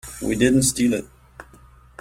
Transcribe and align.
We 0.19 0.33
didn't 0.35 0.63
steal 0.63 0.93
it. 0.95 1.05